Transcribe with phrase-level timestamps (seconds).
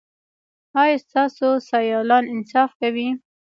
[0.81, 3.07] ایا ستاسو سیالان انصاف کوي؟